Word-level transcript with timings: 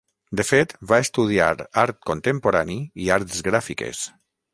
De 0.39 0.43
fet, 0.51 0.71
va 0.91 0.97
estudiar 1.07 1.49
art 1.81 1.99
contemporani 2.11 2.79
i 3.05 3.11
arts 3.17 3.45
gràfiques. 3.49 4.01